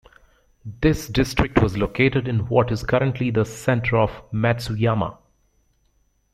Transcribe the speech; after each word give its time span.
This 0.65 1.07
district 1.07 1.61
was 1.61 1.77
located 1.77 2.27
in 2.27 2.47
what 2.47 2.71
is 2.71 2.81
currently 2.81 3.29
the 3.29 3.45
center 3.45 3.97
of 3.99 4.09
Matsuyama. 4.31 5.19